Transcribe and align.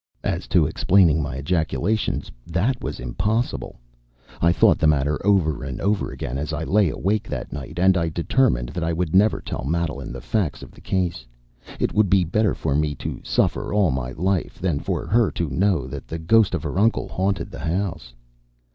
As 0.23 0.47
to 0.47 0.65
explaining 0.65 1.21
my 1.21 1.35
ejaculations, 1.35 2.31
that 2.47 2.81
was 2.83 2.99
impossible. 2.99 3.75
I 4.41 4.51
thought 4.51 4.79
the 4.79 4.87
matter 4.87 5.23
over 5.23 5.63
and 5.63 5.79
over 5.79 6.09
again 6.11 6.39
as 6.39 6.53
I 6.53 6.63
lay 6.63 6.89
awake 6.89 7.29
that 7.29 7.53
night, 7.53 7.77
and 7.77 7.95
I 7.95 8.09
determined 8.09 8.69
that 8.69 8.83
I 8.83 8.93
would 8.93 9.13
never 9.13 9.39
tell 9.41 9.63
Madeline 9.63 10.11
the 10.11 10.19
facts 10.19 10.63
of 10.63 10.71
the 10.71 10.81
case. 10.81 11.27
It 11.79 11.93
would 11.93 12.09
be 12.09 12.23
better 12.23 12.55
for 12.55 12.73
me 12.73 12.95
to 12.95 13.21
suffer 13.23 13.71
all 13.75 13.91
my 13.91 14.11
life 14.13 14.57
than 14.59 14.79
for 14.79 15.05
her 15.05 15.29
to 15.33 15.51
know 15.51 15.85
that 15.85 16.07
the 16.07 16.17
ghost 16.17 16.55
of 16.55 16.63
her 16.63 16.79
uncle 16.79 17.07
haunted 17.07 17.51
the 17.51 17.59
house. 17.59 18.15